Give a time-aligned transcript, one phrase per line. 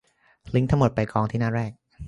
[0.55, 1.71] ลิงก์ทั้งหมดไปกองที่หน้าแรก